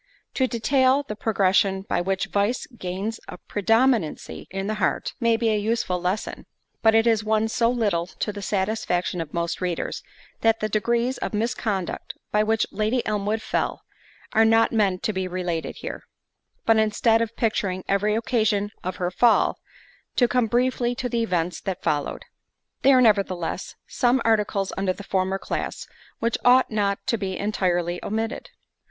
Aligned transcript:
To 0.33 0.47
detail 0.47 1.03
the 1.07 1.15
progression 1.15 1.83
by 1.83 2.01
which 2.01 2.25
vice 2.25 2.65
gains 2.65 3.19
a 3.27 3.37
predominancy 3.37 4.47
in 4.49 4.65
the 4.65 4.73
heart, 4.81 5.13
may 5.19 5.37
be 5.37 5.49
a 5.49 5.59
useful 5.59 6.01
lesson; 6.01 6.47
but 6.81 6.95
it 6.95 7.05
is 7.05 7.23
one 7.23 7.47
so 7.47 7.69
little 7.69 8.07
to 8.07 8.33
the 8.33 8.41
satisfaction 8.41 9.21
of 9.21 9.31
most 9.31 9.61
readers, 9.61 10.01
that 10.39 10.59
the 10.59 10.69
degrees 10.69 11.19
of 11.19 11.35
misconduct 11.35 12.15
by 12.31 12.41
which 12.41 12.65
Lady 12.71 13.05
Elmwood 13.05 13.43
fell, 13.43 13.83
are 14.33 14.43
not 14.43 14.71
meant 14.71 15.03
to 15.03 15.13
be 15.13 15.27
related 15.27 15.75
here; 15.81 16.01
but 16.65 16.77
instead 16.77 17.21
of 17.21 17.35
picturing 17.35 17.83
every 17.87 18.15
occasion 18.15 18.71
of 18.83 18.95
her 18.95 19.11
fall, 19.11 19.59
to 20.15 20.27
come 20.27 20.47
briefly 20.47 20.95
to 20.95 21.09
the 21.09 21.21
events 21.21 21.61
that 21.61 21.83
followed. 21.83 22.23
There 22.81 22.97
are, 22.97 23.01
nevertheless, 23.03 23.75
some 23.85 24.19
articles 24.25 24.73
under 24.75 24.93
the 24.93 25.03
former 25.03 25.37
class, 25.37 25.85
which 26.17 26.39
ought 26.43 26.71
not 26.71 27.05
to 27.05 27.19
be 27.19 27.37
entirely 27.37 28.03
omitted. 28.03 28.49